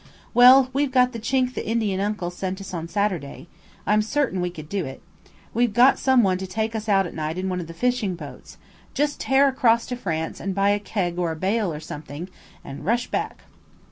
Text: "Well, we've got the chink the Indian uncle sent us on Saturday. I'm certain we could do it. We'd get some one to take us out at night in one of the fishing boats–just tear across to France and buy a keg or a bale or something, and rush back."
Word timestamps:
"Well, 0.33 0.71
we've 0.73 0.91
got 0.91 1.11
the 1.13 1.19
chink 1.19 1.53
the 1.53 1.63
Indian 1.63 1.99
uncle 1.99 2.31
sent 2.31 2.59
us 2.59 2.73
on 2.73 2.87
Saturday. 2.87 3.45
I'm 3.85 4.01
certain 4.01 4.41
we 4.41 4.49
could 4.49 4.67
do 4.67 4.83
it. 4.83 4.99
We'd 5.53 5.75
get 5.75 5.99
some 5.99 6.23
one 6.23 6.39
to 6.39 6.47
take 6.47 6.73
us 6.73 6.89
out 6.89 7.05
at 7.05 7.13
night 7.13 7.37
in 7.37 7.49
one 7.49 7.59
of 7.59 7.67
the 7.67 7.73
fishing 7.75 8.15
boats–just 8.15 9.19
tear 9.19 9.47
across 9.47 9.85
to 9.85 9.95
France 9.95 10.39
and 10.39 10.55
buy 10.55 10.71
a 10.71 10.79
keg 10.79 11.19
or 11.19 11.31
a 11.31 11.35
bale 11.35 11.71
or 11.71 11.79
something, 11.79 12.29
and 12.65 12.83
rush 12.83 13.11
back." 13.11 13.41